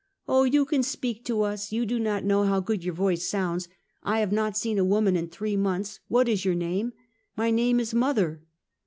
"Oh, 0.27 0.45
you 0.45 0.65
can 0.65 0.81
speak 0.81 1.23
to 1.25 1.43
us; 1.43 1.71
you 1.71 1.85
do 1.85 1.99
not 1.99 2.23
know 2.23 2.41
how 2.43 2.59
good 2.59 2.83
your 2.83 2.95
voice 2.95 3.23
sounds. 3.29 3.67
I 4.01 4.19
have 4.21 4.31
not 4.31 4.57
seen 4.57 4.79
a 4.79 4.83
woman 4.83 5.15
in 5.15 5.27
three 5.29 5.55
months; 5.55 5.99
what 6.07 6.27
is 6.27 6.43
your 6.43 6.55
name?"" 6.55 6.93
My 7.37 7.51
name 7.51 7.79
is 7.79 7.93
mother." 7.93 8.41